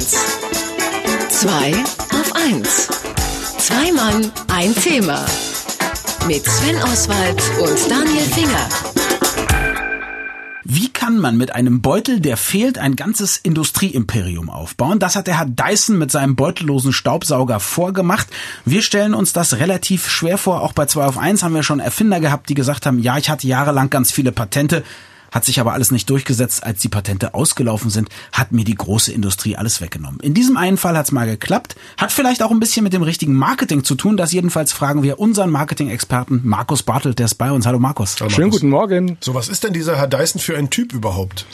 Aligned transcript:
1. 0.00 0.16
2 1.28 1.74
auf 1.74 2.34
1. 2.34 2.88
Zwei 3.58 3.92
Mann, 3.92 4.32
ein 4.48 4.74
Thema. 4.74 5.26
Mit 6.26 6.42
Sven 6.46 6.82
Oswald 6.84 7.42
und 7.60 7.90
Daniel 7.90 8.22
Finger. 8.22 8.66
Wie 10.64 10.88
kann 10.88 11.18
man 11.18 11.36
mit 11.36 11.54
einem 11.54 11.82
Beutel, 11.82 12.20
der 12.20 12.38
fehlt, 12.38 12.78
ein 12.78 12.96
ganzes 12.96 13.36
Industrieimperium 13.36 14.48
aufbauen? 14.48 15.00
Das 15.00 15.16
hat 15.16 15.26
der 15.26 15.36
Herr 15.36 15.44
Dyson 15.44 15.98
mit 15.98 16.10
seinem 16.10 16.34
beutellosen 16.34 16.94
Staubsauger 16.94 17.60
vorgemacht. 17.60 18.28
Wir 18.64 18.80
stellen 18.80 19.12
uns 19.12 19.34
das 19.34 19.58
relativ 19.58 20.08
schwer 20.08 20.38
vor. 20.38 20.62
Auch 20.62 20.72
bei 20.72 20.86
2 20.86 21.04
auf 21.04 21.18
1 21.18 21.42
haben 21.42 21.54
wir 21.54 21.62
schon 21.62 21.78
Erfinder 21.78 22.20
gehabt, 22.20 22.48
die 22.48 22.54
gesagt 22.54 22.86
haben, 22.86 23.00
ja, 23.00 23.18
ich 23.18 23.28
hatte 23.28 23.46
jahrelang 23.46 23.90
ganz 23.90 24.12
viele 24.12 24.32
Patente 24.32 24.82
hat 25.30 25.44
sich 25.44 25.60
aber 25.60 25.72
alles 25.72 25.90
nicht 25.90 26.08
durchgesetzt. 26.10 26.64
Als 26.64 26.80
die 26.80 26.88
Patente 26.88 27.34
ausgelaufen 27.34 27.90
sind, 27.90 28.08
hat 28.32 28.52
mir 28.52 28.64
die 28.64 28.74
große 28.74 29.12
Industrie 29.12 29.56
alles 29.56 29.80
weggenommen. 29.80 30.20
In 30.20 30.34
diesem 30.34 30.56
einen 30.56 30.76
Fall 30.76 30.96
hat 30.96 31.06
es 31.06 31.12
mal 31.12 31.26
geklappt. 31.26 31.76
Hat 31.96 32.12
vielleicht 32.12 32.42
auch 32.42 32.50
ein 32.50 32.60
bisschen 32.60 32.84
mit 32.84 32.92
dem 32.92 33.02
richtigen 33.02 33.34
Marketing 33.34 33.84
zu 33.84 33.94
tun. 33.94 34.16
Das 34.16 34.32
jedenfalls 34.32 34.72
fragen 34.72 35.02
wir 35.02 35.18
unseren 35.18 35.50
Marketing-Experten 35.50 36.40
Markus 36.44 36.82
Bartelt, 36.82 37.18
der 37.18 37.26
ist 37.26 37.34
bei 37.34 37.50
uns. 37.50 37.66
Hallo 37.66 37.78
Markus. 37.78 38.16
Hallo, 38.16 38.24
Markus. 38.24 38.36
Schönen 38.36 38.50
guten 38.50 38.68
Morgen. 38.68 39.16
So, 39.20 39.34
was 39.34 39.48
ist 39.48 39.64
denn 39.64 39.72
dieser 39.72 39.96
Herr 39.96 40.06
Dyson 40.06 40.40
für 40.40 40.56
ein 40.56 40.70
Typ 40.70 40.92
überhaupt? 40.92 41.46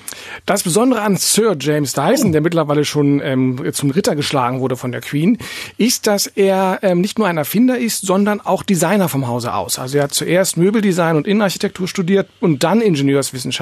Das 0.45 0.63
Besondere 0.63 1.03
an 1.03 1.17
Sir 1.17 1.57
James 1.59 1.93
Dyson, 1.93 2.31
oh. 2.31 2.33
der 2.33 2.41
mittlerweile 2.41 2.85
schon 2.85 3.21
ähm, 3.21 3.61
zum 3.73 3.91
Ritter 3.91 4.17
geschlagen 4.17 4.61
wurde 4.61 4.77
von 4.77 4.93
der 4.93 5.01
Queen, 5.01 5.39
ist, 5.77 6.07
dass 6.07 6.27
er 6.27 6.81
ähm, 6.83 7.01
nicht 7.01 7.19
nur 7.19 7.27
ein 7.27 7.37
Erfinder 7.37 7.79
ist, 7.79 8.07
sondern 8.07 8.41
auch 8.41 8.63
Designer 8.63 9.09
vom 9.09 9.27
Hause 9.27 9.55
aus. 9.55 9.79
Also 9.79 9.99
er 9.99 10.05
hat 10.05 10.15
zuerst 10.15 10.57
Möbeldesign 10.57 11.17
und 11.17 11.27
Innenarchitektur 11.27 11.89
studiert 11.89 12.29
und 12.41 12.65
dann 12.65 12.81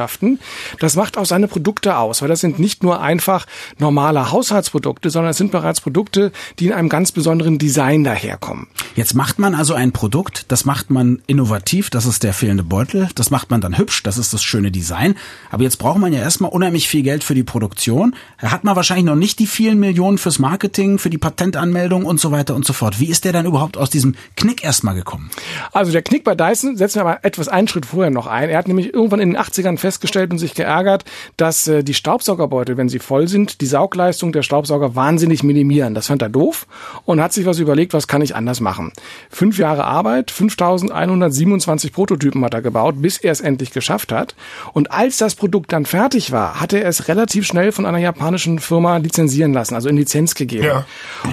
Ingenieurswissenschaften. 0.05 0.39
Das 0.81 0.97
macht 0.97 1.17
auch 1.17 1.27
seine 1.27 1.49
Produkte 1.49 1.97
aus, 1.97 2.23
weil 2.23 2.29
das 2.29 2.41
sind 2.41 2.59
nicht 2.59 2.83
nur 2.83 3.01
einfach 3.01 3.47
normale 3.79 4.31
Haushaltsprodukte, 4.31 5.11
sondern 5.11 5.31
es 5.31 5.37
sind 5.37 5.53
bereits 5.53 5.81
Produkte, 5.81 6.33
die 6.59 6.67
in 6.67 6.73
einem 6.73 6.89
ganz 6.89 7.13
besonderen 7.13 7.59
Design 7.59 8.05
daherkommen. 8.05 8.67
Jetzt 8.97 9.15
macht 9.15 9.39
man 9.39 9.55
also 9.55 9.75
ein 9.75 9.93
Produkt, 9.93 10.47
das 10.49 10.65
macht 10.65 10.91
man 10.91 11.23
innovativ, 11.27 11.91
das 11.91 12.07
ist 12.07 12.23
der 12.23 12.33
fehlende 12.33 12.65
Beutel, 12.65 13.09
das 13.15 13.31
macht 13.31 13.51
man 13.51 13.61
dann 13.61 13.79
hübsch, 13.79 14.03
das 14.03 14.19
ist 14.19 14.33
das 14.33 14.43
schöne 14.43 14.71
Design. 14.71 15.15
Aber 15.51 15.63
jetzt 15.63 15.79
braucht 15.79 15.99
man 15.99 16.13
ja 16.13 16.21
erstmal 16.21 16.51
unheimlich 16.51 16.89
viel 16.89 17.03
Geld 17.03 17.25
für 17.25 17.35
die 17.35 17.45
Produktion. 17.45 18.15
Da 18.41 18.51
hat 18.51 18.65
man 18.65 18.77
wahrscheinlich 18.77 19.07
noch 19.07 19.17
nicht 19.17 19.39
die 19.39 19.47
vielen 19.47 19.79
Millionen 19.79 20.19
fürs 20.19 20.39
Marketing, 20.39 20.99
für 20.99 21.11
die 21.11 21.19
Patentanmeldung 21.19 22.05
und 22.05 22.21
so 22.21 22.31
weiter 22.31 22.55
und 22.55 22.65
so 22.65 22.73
fort. 22.73 23.01
Wie 23.01 23.09
ist 23.09 23.25
der 23.25 23.33
dann 23.33 23.47
überhaupt 23.47 23.77
aus 23.77 23.91
diesem 23.91 24.15
Knick 24.37 24.65
erstmal 24.65 24.95
gekommen? 24.95 25.31
Also 25.73 25.93
der 25.93 26.03
Knick 26.03 26.25
bei 26.25 26.35
Dyson 26.35 26.77
setzen 26.77 26.97
wir 26.97 27.03
aber 27.03 27.25
etwas 27.25 27.49
einen 27.49 27.69
Schritt 27.69 27.87
vorher 27.87 28.11
noch 28.11 28.27
ein. 28.27 28.51
Er 28.51 28.59
hat 28.59 28.69
nämlich 28.69 28.93
irgendwann 28.93 29.21
in 29.21 29.31
den 29.31 29.39
80ern 29.39 29.79
festgestellt 29.95 30.33
und 30.33 30.39
sich 30.39 30.55
geärgert, 30.55 31.05
dass 31.37 31.69
äh, 31.69 31.85
die 31.85 31.95
Staubsaugerbeutel, 31.95 32.77
wenn 32.77 32.89
sie 32.89 32.99
voll 32.99 33.29
sind, 33.29 33.61
die 33.61 33.67
Saugleistung 33.67 34.33
der 34.33 34.43
Staubsauger 34.43 34.97
wahnsinnig 34.97 35.43
minimieren. 35.43 35.95
Das 35.95 36.09
fand 36.09 36.21
er 36.23 36.29
doof 36.29 36.67
und 37.05 37.21
hat 37.21 37.33
sich 37.33 37.47
was 37.47 37.59
überlegt, 37.59 37.95
was 37.95 38.09
kann 38.09 38.23
ich 38.23 38.35
anders 38.35 38.61
machen. 38.61 38.93
Fünf 39.31 39.59
Jahre 39.59 39.85
Arbeit, 39.85 40.31
5127 40.31 41.93
Prototypen 41.93 42.45
hat 42.45 42.55
er 42.55 42.63
gebaut, 42.63 42.97
bis 42.99 43.19
er 43.19 43.33
es 43.33 43.41
endlich 43.41 43.71
geschafft 43.71 44.11
hat. 44.11 44.35
Und 44.73 44.91
als 44.91 45.19
das 45.19 45.37
Produkt 45.37 45.73
dann 45.73 45.87
fertig 45.87 46.33
war, 46.33 46.61
hat 46.61 46.73
er 46.73 46.87
es 46.87 47.09
relativ 47.09 47.47
schnell 47.47 47.71
von 47.71 47.87
einer 47.87 47.99
japanischen 47.99 48.59
Firma 48.59 48.97
lizenzieren 48.97 49.53
lassen, 49.53 49.75
also 49.75 49.89
in 49.89 49.97
Lizenz 49.97 50.35
gegeben. 50.35 50.65
Ja. 50.65 50.87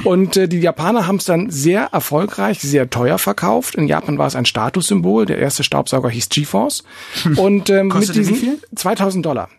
Und 0.04 0.38
äh, 0.38 0.48
die 0.48 0.60
Japaner 0.60 1.08
haben 1.08 1.18
es 1.18 1.26
dann 1.26 1.50
sehr 1.50 1.86
erfolgreich, 1.92 2.60
sehr 2.60 2.90
teuer 2.90 3.18
verkauft. 3.18 3.76
In 3.76 3.88
Japan 3.88 4.18
war 4.18 4.28
es 4.28 4.36
ein 4.36 4.46
Statussymbol. 4.46 5.26
Der 5.26 5.40
erste 5.40 5.64
Staubsauger 5.64 6.10
hieß 6.10 6.30
GeForce. 6.30 6.84
Und 7.38 7.70
ähm, 7.70 7.88
mit 7.88 8.16
diesen 8.16 8.51
2000 8.76 9.26
Dollar. 9.26 9.50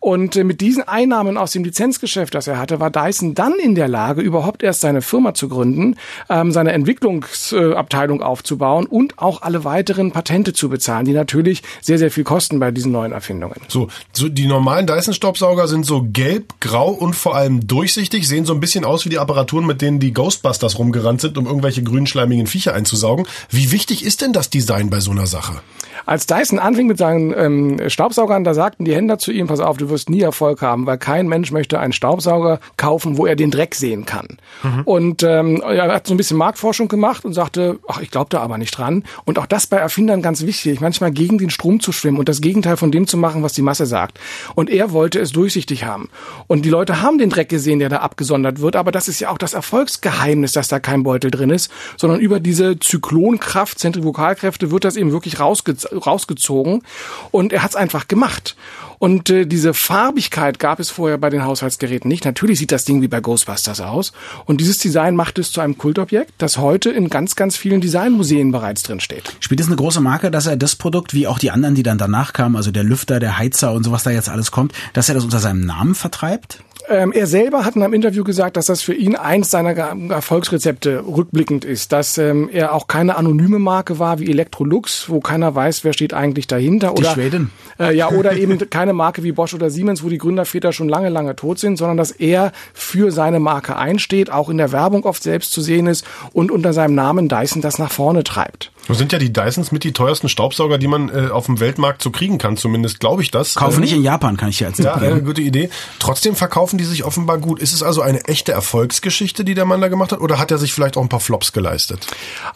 Und 0.00 0.34
äh, 0.34 0.44
mit 0.44 0.62
diesen 0.62 0.82
Einnahmen 0.82 1.36
aus 1.36 1.52
dem 1.52 1.62
Lizenzgeschäft, 1.62 2.34
das 2.34 2.46
er 2.46 2.58
hatte, 2.58 2.80
war 2.80 2.90
Dyson 2.90 3.34
dann 3.34 3.52
in 3.62 3.74
der 3.74 3.86
Lage, 3.86 4.22
überhaupt 4.22 4.62
erst 4.62 4.80
seine 4.80 5.02
Firma 5.02 5.34
zu 5.34 5.48
gründen, 5.48 5.96
ähm, 6.30 6.52
seine 6.52 6.72
Entwicklungsabteilung 6.72 8.22
aufzubauen 8.22 8.86
und 8.86 9.18
auch 9.18 9.42
alle 9.42 9.64
weiteren 9.64 10.10
Patente 10.10 10.54
zu 10.54 10.70
bezahlen, 10.70 11.04
die 11.04 11.12
natürlich 11.12 11.62
sehr, 11.82 11.98
sehr 11.98 12.10
viel 12.10 12.24
kosten 12.24 12.58
bei 12.58 12.70
diesen 12.70 12.92
neuen 12.92 13.12
Erfindungen. 13.12 13.60
So, 13.68 13.88
so 14.12 14.30
die 14.30 14.46
normalen 14.46 14.86
Dyson-Staubsauger 14.86 15.68
sind 15.68 15.84
so 15.84 16.06
gelb, 16.10 16.54
grau 16.60 16.88
und 16.88 17.14
vor 17.14 17.36
allem 17.36 17.66
durchsichtig, 17.66 18.26
sehen 18.26 18.46
so 18.46 18.54
ein 18.54 18.60
bisschen 18.60 18.86
aus 18.86 19.04
wie 19.04 19.10
die 19.10 19.18
Apparaturen, 19.18 19.66
mit 19.66 19.82
denen 19.82 20.00
die 20.00 20.14
Ghostbusters 20.14 20.78
rumgerannt 20.78 21.20
sind, 21.20 21.36
um 21.36 21.44
irgendwelche 21.44 21.82
grünschleimigen 21.82 22.46
Viecher 22.46 22.72
einzusaugen. 22.72 23.26
Wie 23.50 23.70
wichtig 23.70 24.02
ist 24.02 24.22
denn 24.22 24.32
das 24.32 24.48
Design 24.48 24.88
bei 24.88 25.00
so 25.00 25.10
einer 25.10 25.26
Sache? 25.26 25.60
Als 26.10 26.26
Dyson 26.26 26.58
anfing 26.58 26.88
mit 26.88 26.98
seinen 26.98 27.32
ähm, 27.38 27.88
Staubsaugern, 27.88 28.42
da 28.42 28.52
sagten 28.52 28.84
die 28.84 28.96
Händler 28.96 29.20
zu 29.20 29.30
ihm, 29.30 29.46
pass 29.46 29.60
auf, 29.60 29.76
du 29.76 29.90
wirst 29.90 30.10
nie 30.10 30.22
Erfolg 30.22 30.60
haben, 30.60 30.84
weil 30.84 30.98
kein 30.98 31.28
Mensch 31.28 31.52
möchte 31.52 31.78
einen 31.78 31.92
Staubsauger 31.92 32.58
kaufen, 32.76 33.16
wo 33.16 33.26
er 33.26 33.36
den 33.36 33.52
Dreck 33.52 33.76
sehen 33.76 34.06
kann. 34.06 34.38
Mhm. 34.64 34.82
Und 34.86 35.22
ähm, 35.22 35.62
er 35.64 35.86
hat 35.94 36.08
so 36.08 36.14
ein 36.14 36.16
bisschen 36.16 36.36
Marktforschung 36.36 36.88
gemacht 36.88 37.24
und 37.24 37.32
sagte, 37.32 37.78
ach, 37.86 38.00
ich 38.00 38.10
glaube 38.10 38.26
da 38.28 38.40
aber 38.40 38.58
nicht 38.58 38.76
dran. 38.76 39.04
Und 39.24 39.38
auch 39.38 39.46
das 39.46 39.68
bei 39.68 39.76
Erfindern 39.76 40.20
ganz 40.20 40.44
wichtig, 40.44 40.80
manchmal 40.80 41.12
gegen 41.12 41.38
den 41.38 41.48
Strom 41.48 41.78
zu 41.78 41.92
schwimmen 41.92 42.18
und 42.18 42.28
das 42.28 42.40
Gegenteil 42.40 42.76
von 42.76 42.90
dem 42.90 43.06
zu 43.06 43.16
machen, 43.16 43.44
was 43.44 43.52
die 43.52 43.62
Masse 43.62 43.86
sagt. 43.86 44.18
Und 44.56 44.68
er 44.68 44.90
wollte 44.90 45.20
es 45.20 45.30
durchsichtig 45.30 45.84
haben. 45.84 46.08
Und 46.48 46.64
die 46.64 46.70
Leute 46.70 47.02
haben 47.02 47.18
den 47.18 47.30
Dreck 47.30 47.48
gesehen, 47.48 47.78
der 47.78 47.88
da 47.88 47.98
abgesondert 47.98 48.60
wird, 48.60 48.74
aber 48.74 48.90
das 48.90 49.06
ist 49.06 49.20
ja 49.20 49.30
auch 49.30 49.38
das 49.38 49.54
Erfolgsgeheimnis, 49.54 50.50
dass 50.50 50.66
da 50.66 50.80
kein 50.80 51.04
Beutel 51.04 51.30
drin 51.30 51.50
ist, 51.50 51.70
sondern 51.96 52.18
über 52.18 52.40
diese 52.40 52.80
Zyklonkraft, 52.80 53.78
Zentrifugalkräfte 53.78 54.72
wird 54.72 54.84
das 54.84 54.96
eben 54.96 55.12
wirklich 55.12 55.38
rausge 55.38 55.76
rausgezogen. 56.06 56.82
Und 57.30 57.52
er 57.52 57.62
hat 57.62 57.70
es 57.70 57.76
einfach 57.76 58.08
gemacht. 58.08 58.56
Und 59.00 59.30
äh, 59.30 59.46
diese 59.46 59.72
Farbigkeit 59.72 60.58
gab 60.58 60.78
es 60.78 60.90
vorher 60.90 61.16
bei 61.16 61.30
den 61.30 61.42
Haushaltsgeräten 61.42 62.06
nicht. 62.06 62.26
Natürlich 62.26 62.58
sieht 62.58 62.70
das 62.70 62.84
Ding 62.84 63.00
wie 63.00 63.08
bei 63.08 63.20
Ghostbusters 63.20 63.80
aus. 63.80 64.12
Und 64.44 64.60
dieses 64.60 64.76
Design 64.78 65.16
macht 65.16 65.38
es 65.38 65.52
zu 65.52 65.62
einem 65.62 65.78
Kultobjekt, 65.78 66.34
das 66.36 66.58
heute 66.58 66.90
in 66.90 67.08
ganz, 67.08 67.34
ganz 67.34 67.56
vielen 67.56 67.80
Designmuseen 67.80 68.52
bereits 68.52 68.82
drin 68.82 69.00
steht. 69.00 69.34
Spielt 69.40 69.60
es 69.60 69.68
eine 69.68 69.76
große 69.76 70.02
Marke, 70.02 70.30
dass 70.30 70.46
er 70.46 70.58
das 70.58 70.76
Produkt, 70.76 71.14
wie 71.14 71.26
auch 71.26 71.38
die 71.38 71.50
anderen, 71.50 71.74
die 71.74 71.82
dann 71.82 71.96
danach 71.96 72.34
kamen, 72.34 72.56
also 72.56 72.70
der 72.70 72.84
Lüfter, 72.84 73.20
der 73.20 73.38
Heizer 73.38 73.72
und 73.72 73.84
sowas 73.84 74.02
da 74.02 74.10
jetzt 74.10 74.28
alles 74.28 74.50
kommt, 74.50 74.74
dass 74.92 75.08
er 75.08 75.14
das 75.14 75.24
unter 75.24 75.38
seinem 75.38 75.64
Namen 75.64 75.94
vertreibt? 75.94 76.62
Ähm, 76.90 77.12
er 77.12 77.28
selber 77.28 77.64
hat 77.64 77.76
in 77.76 77.84
einem 77.84 77.94
Interview 77.94 78.24
gesagt, 78.24 78.56
dass 78.56 78.66
das 78.66 78.82
für 78.82 78.94
ihn 78.94 79.14
eins 79.14 79.52
seiner 79.52 79.70
Erfolgsrezepte 79.70 81.04
rückblickend 81.06 81.64
ist, 81.64 81.92
dass 81.92 82.18
ähm, 82.18 82.50
er 82.52 82.74
auch 82.74 82.88
keine 82.88 83.16
anonyme 83.16 83.60
Marke 83.60 84.00
war 84.00 84.18
wie 84.18 84.28
Electrolux, 84.28 85.08
wo 85.08 85.20
keiner 85.20 85.54
weiß, 85.54 85.84
wer 85.84 85.92
steht 85.92 86.14
eigentlich 86.14 86.48
dahinter. 86.48 86.92
Die 86.96 87.02
oder, 87.02 87.12
Schweden. 87.12 87.52
Äh, 87.78 87.96
ja, 87.96 88.10
oder 88.12 88.32
eben 88.32 88.58
keine 88.70 88.92
Marke 88.92 89.22
wie 89.22 89.30
Bosch 89.30 89.54
oder 89.54 89.70
Siemens, 89.70 90.02
wo 90.02 90.08
die 90.08 90.18
Gründerväter 90.18 90.72
schon 90.72 90.88
lange, 90.88 91.10
lange 91.10 91.36
tot 91.36 91.60
sind, 91.60 91.76
sondern 91.76 91.96
dass 91.96 92.10
er 92.10 92.50
für 92.74 93.12
seine 93.12 93.38
Marke 93.38 93.76
einsteht, 93.76 94.32
auch 94.32 94.48
in 94.48 94.58
der 94.58 94.72
Werbung 94.72 95.04
oft 95.04 95.22
selbst 95.22 95.52
zu 95.52 95.60
sehen 95.60 95.86
ist 95.86 96.04
und 96.32 96.50
unter 96.50 96.72
seinem 96.72 96.96
Namen 96.96 97.28
Dyson 97.28 97.62
das 97.62 97.78
nach 97.78 97.92
vorne 97.92 98.24
treibt. 98.24 98.72
Nun 98.90 98.98
sind 98.98 99.12
ja 99.12 99.20
die 99.20 99.32
Dysons 99.32 99.70
mit 99.70 99.84
die 99.84 99.92
teuersten 99.92 100.28
Staubsauger, 100.28 100.76
die 100.76 100.88
man 100.88 101.10
äh, 101.10 101.28
auf 101.30 101.46
dem 101.46 101.60
Weltmarkt 101.60 102.02
so 102.02 102.10
kriegen 102.10 102.38
kann. 102.38 102.56
Zumindest 102.56 102.98
glaube 102.98 103.22
ich 103.22 103.30
das. 103.30 103.54
Kaufen 103.54 103.76
ähm, 103.76 103.80
nicht 103.82 103.92
in 103.92 104.02
Japan, 104.02 104.36
kann 104.36 104.48
ich 104.48 104.58
dir 104.58 104.64
erzählen. 104.64 104.86
Ja, 104.86 104.94
eine 104.94 105.22
gute 105.22 105.42
Idee. 105.42 105.70
Trotzdem 106.00 106.34
verkaufen 106.34 106.76
die 106.76 106.82
sich 106.82 107.04
offenbar 107.04 107.38
gut. 107.38 107.60
Ist 107.60 107.72
es 107.72 107.84
also 107.84 108.00
eine 108.00 108.24
echte 108.24 108.50
Erfolgsgeschichte, 108.50 109.44
die 109.44 109.54
der 109.54 109.64
Mann 109.64 109.80
da 109.80 109.86
gemacht 109.86 110.10
hat? 110.10 110.20
Oder 110.20 110.40
hat 110.40 110.50
er 110.50 110.58
sich 110.58 110.72
vielleicht 110.72 110.96
auch 110.96 111.02
ein 111.02 111.08
paar 111.08 111.20
Flops 111.20 111.52
geleistet? 111.52 112.04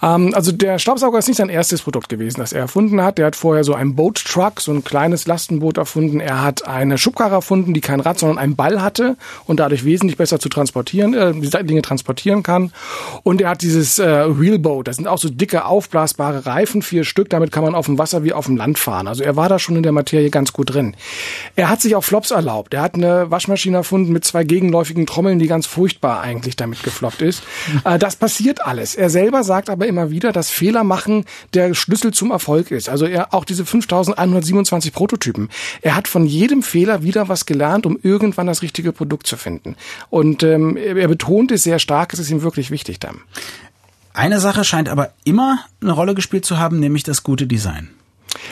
Ähm, 0.02 0.34
also 0.34 0.50
der 0.50 0.80
Staubsauger 0.80 1.20
ist 1.20 1.28
nicht 1.28 1.36
sein 1.36 1.50
erstes 1.50 1.82
Produkt 1.82 2.08
gewesen, 2.08 2.40
das 2.40 2.52
er 2.52 2.62
erfunden 2.62 3.00
hat. 3.00 3.18
Der 3.18 3.26
hat 3.26 3.36
vorher 3.36 3.62
so 3.62 3.74
ein 3.74 3.94
Boat 3.94 4.24
Truck, 4.24 4.60
so 4.60 4.72
ein 4.72 4.82
kleines 4.82 5.28
Lastenboot 5.28 5.78
erfunden. 5.78 6.18
Er 6.18 6.42
hat 6.42 6.66
eine 6.66 6.98
Schubkarre 6.98 7.36
erfunden, 7.36 7.74
die 7.74 7.80
kein 7.80 8.00
Rad, 8.00 8.18
sondern 8.18 8.38
einen 8.38 8.56
Ball 8.56 8.82
hatte 8.82 9.16
und 9.46 9.60
dadurch 9.60 9.84
wesentlich 9.84 10.16
besser 10.16 10.40
zu 10.40 10.48
transportieren, 10.48 11.14
äh, 11.14 11.62
Dinge 11.62 11.82
transportieren 11.82 12.42
kann. 12.42 12.72
Und 13.22 13.40
er 13.40 13.50
hat 13.50 13.62
dieses 13.62 14.00
äh, 14.00 14.36
Wheelboat. 14.36 14.88
Das 14.88 14.96
sind 14.96 15.06
auch 15.06 15.18
so 15.18 15.30
dicke 15.30 15.64
aufblasbare 15.64 16.23
Reifen 16.30 16.82
vier 16.82 17.04
Stück. 17.04 17.30
Damit 17.30 17.52
kann 17.52 17.64
man 17.64 17.74
auf 17.74 17.86
dem 17.86 17.98
Wasser 17.98 18.24
wie 18.24 18.32
auf 18.32 18.46
dem 18.46 18.56
Land 18.56 18.78
fahren. 18.78 19.08
Also 19.08 19.22
er 19.22 19.36
war 19.36 19.48
da 19.48 19.58
schon 19.58 19.76
in 19.76 19.82
der 19.82 19.92
Materie 19.92 20.30
ganz 20.30 20.52
gut 20.52 20.74
drin. 20.74 20.96
Er 21.56 21.68
hat 21.68 21.80
sich 21.80 21.96
auch 21.96 22.04
Flops 22.04 22.30
erlaubt. 22.30 22.74
Er 22.74 22.82
hat 22.82 22.94
eine 22.94 23.30
Waschmaschine 23.30 23.78
erfunden 23.78 24.12
mit 24.12 24.24
zwei 24.24 24.44
gegenläufigen 24.44 25.06
Trommeln, 25.06 25.38
die 25.38 25.46
ganz 25.46 25.66
furchtbar 25.66 26.20
eigentlich 26.20 26.56
damit 26.56 26.82
gefloppt 26.82 27.22
ist. 27.22 27.42
Äh, 27.84 27.98
das 27.98 28.16
passiert 28.16 28.64
alles. 28.64 28.94
Er 28.94 29.10
selber 29.10 29.42
sagt 29.42 29.68
aber 29.68 29.86
immer 29.86 30.10
wieder, 30.10 30.32
dass 30.32 30.48
Fehler 30.48 30.84
machen 30.84 31.24
der 31.54 31.74
Schlüssel 31.74 32.12
zum 32.12 32.30
Erfolg 32.30 32.70
ist. 32.70 32.88
Also 32.88 33.04
er 33.04 33.34
auch 33.34 33.44
diese 33.44 33.66
5127 33.66 34.92
Prototypen. 34.92 35.48
Er 35.82 35.96
hat 35.96 36.08
von 36.08 36.24
jedem 36.24 36.62
Fehler 36.62 37.02
wieder 37.02 37.28
was 37.28 37.46
gelernt, 37.46 37.84
um 37.84 37.98
irgendwann 38.02 38.46
das 38.46 38.62
richtige 38.62 38.92
Produkt 38.92 39.26
zu 39.26 39.36
finden. 39.36 39.76
Und 40.08 40.42
ähm, 40.42 40.76
er 40.76 41.08
betont 41.08 41.50
es 41.52 41.64
sehr 41.64 41.78
stark, 41.78 42.12
es 42.12 42.20
ist 42.20 42.30
ihm 42.30 42.42
wirklich 42.42 42.70
wichtig 42.70 43.00
dann. 43.00 43.20
Eine 44.14 44.38
Sache 44.38 44.62
scheint 44.62 44.88
aber 44.88 45.12
immer 45.24 45.58
eine 45.82 45.90
Rolle 45.90 46.14
gespielt 46.14 46.44
zu 46.44 46.56
haben, 46.56 46.78
nämlich 46.78 47.02
das 47.02 47.24
gute 47.24 47.48
Design. 47.48 47.90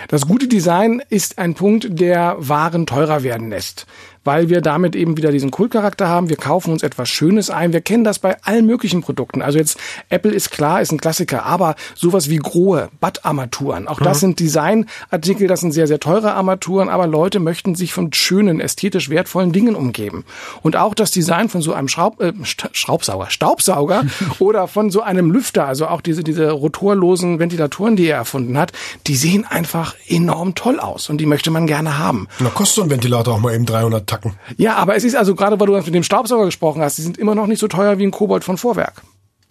Das 0.09 0.26
gute 0.26 0.49
Design 0.49 1.00
ist 1.09 1.38
ein 1.38 1.55
Punkt, 1.55 1.87
der 1.88 2.35
Waren 2.38 2.85
teurer 2.85 3.23
werden 3.23 3.49
lässt. 3.49 3.87
Weil 4.24 4.48
wir 4.48 4.60
damit 4.60 4.96
eben 4.96 5.16
wieder 5.16 5.32
diesen 5.32 5.50
Kultcharakter 5.50 6.08
haben. 6.08 6.28
Wir 6.28 6.36
kaufen 6.36 6.72
uns 6.72 6.82
etwas 6.82 7.08
Schönes 7.08 7.50
ein. 7.50 7.72
Wir 7.72 7.80
kennen 7.80 8.04
das 8.04 8.19
bei 8.19 8.36
allen 8.42 8.66
möglichen 8.66 9.02
Produkten. 9.02 9.42
Also 9.42 9.58
jetzt 9.58 9.78
Apple 10.08 10.32
ist 10.32 10.50
klar, 10.50 10.80
ist 10.80 10.92
ein 10.92 11.00
Klassiker, 11.00 11.44
aber 11.44 11.74
sowas 11.94 12.28
wie 12.28 12.36
Grohe, 12.36 12.88
Bad-Armaturen, 13.00 13.88
auch 13.88 14.00
das 14.00 14.19
mhm. 14.19 14.20
sind 14.20 14.40
Designartikel, 14.40 15.48
das 15.48 15.60
sind 15.60 15.72
sehr, 15.72 15.86
sehr 15.86 16.00
teure 16.00 16.34
Armaturen, 16.34 16.88
aber 16.88 17.06
Leute 17.06 17.40
möchten 17.40 17.74
sich 17.74 17.92
von 17.92 18.12
schönen, 18.12 18.60
ästhetisch 18.60 19.10
wertvollen 19.10 19.52
Dingen 19.52 19.74
umgeben. 19.74 20.24
Und 20.62 20.76
auch 20.76 20.94
das 20.94 21.10
Design 21.10 21.48
von 21.48 21.62
so 21.62 21.72
einem 21.72 21.88
Schraub, 21.88 22.20
äh, 22.20 22.32
Schraubsauger, 22.44 23.30
Staubsauger 23.30 24.04
oder 24.38 24.69
von 24.69 24.90
so 24.90 25.02
einem 25.02 25.30
Lüfter, 25.30 25.66
also 25.66 25.86
auch 25.86 26.00
diese, 26.00 26.22
diese 26.22 26.50
rotorlosen 26.50 27.38
Ventilatoren, 27.38 27.96
die 27.96 28.06
er 28.06 28.16
erfunden 28.16 28.58
hat, 28.58 28.72
die 29.06 29.16
sehen 29.16 29.44
einfach 29.48 29.94
enorm 30.08 30.54
toll 30.54 30.80
aus 30.80 31.08
und 31.08 31.19
die 31.19 31.26
möchte 31.26 31.50
man 31.50 31.66
gerne 31.66 31.98
haben. 31.98 32.28
Na, 32.38 32.50
kostet 32.50 32.76
so 32.76 32.82
ein 32.82 32.90
Ventilator 32.90 33.34
auch 33.34 33.40
mal 33.40 33.54
eben 33.54 33.66
300 33.66 34.12
Tacken. 34.12 34.35
Ja, 34.56 34.76
aber 34.76 34.97
es 34.97 35.05
ist 35.05 35.17
also 35.17 35.35
gerade, 35.35 35.59
weil 35.59 35.67
du 35.67 35.73
mit 35.73 35.94
dem 35.94 36.03
Staubsauger 36.03 36.44
gesprochen 36.47 36.82
hast, 36.82 36.99
die 36.99 37.03
sind 37.03 37.19
immer 37.19 37.35
noch 37.35 37.47
nicht 37.47 37.59
so 37.59 37.69
teuer 37.69 37.99
wie 37.99 38.05
ein 38.05 38.11
Kobold 38.11 38.44
von 38.44 38.59
Vorwerk. 38.59 39.03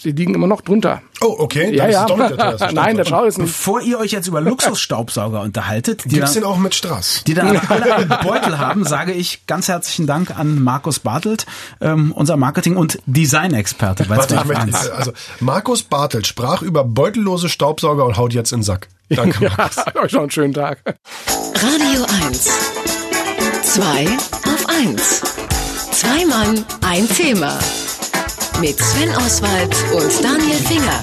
Sie 0.01 0.13
liegen 0.13 0.33
immer 0.33 0.47
noch 0.47 0.61
drunter. 0.61 1.03
Oh, 1.21 1.35
okay. 1.37 1.75
Ja, 1.75 1.87
ja. 1.87 2.05
Der 2.07 2.71
Nein, 2.73 2.97
der 2.97 3.05
Schau 3.05 3.25
ist 3.25 3.37
nicht. 3.37 3.45
Bevor 3.45 3.81
ihr 3.81 3.99
euch 3.99 4.11
jetzt 4.11 4.27
über 4.27 4.41
Luxusstaubsauger 4.41 5.41
unterhaltet, 5.41 6.05
die 6.05 6.15
Gibt's 6.15 6.33
dann, 6.33 6.41
den 6.41 6.49
auch 6.49 6.57
mit 6.57 6.73
Strass? 6.73 7.23
Die 7.27 7.35
dann 7.35 7.55
alle 7.69 7.95
einen 7.95 8.09
Beutel 8.09 8.57
haben, 8.57 8.83
sage 8.83 9.11
ich 9.11 9.45
ganz 9.45 9.67
herzlichen 9.67 10.07
Dank 10.07 10.35
an 10.35 10.63
Markus 10.63 10.97
Bartelt, 10.97 11.45
ähm, 11.81 12.13
unser 12.13 12.35
Marketing- 12.35 12.77
und 12.77 12.97
Designexperte 13.05 14.05
bei 14.05 14.17
Warte, 14.17 14.35
ich 14.37 14.45
möchte, 14.45 14.95
Also 14.95 15.11
Markus 15.39 15.83
Bartelt 15.83 16.25
sprach 16.25 16.63
über 16.63 16.83
beutellose 16.83 17.47
Staubsauger 17.47 18.03
und 18.05 18.17
haut 18.17 18.33
jetzt 18.33 18.51
in 18.53 18.59
den 18.61 18.63
Sack. 18.63 18.87
Danke, 19.09 19.51
Markus. 19.57 19.75
ja, 19.75 20.01
euch 20.01 20.13
noch 20.13 20.21
einen 20.21 20.31
schönen 20.31 20.53
Tag. 20.55 20.79
Radio 21.53 22.05
1. 22.25 23.00
Zwei 23.73 24.05
auf 24.05 24.67
eins. 24.67 25.21
Zwei 25.93 26.25
Mann, 26.25 26.65
ein 26.81 27.07
Thema 27.07 27.57
mit 28.59 28.77
Sven 28.77 29.15
Oswald 29.15 29.73
und 29.93 30.11
Daniel 30.21 30.57
Finger. 30.57 31.01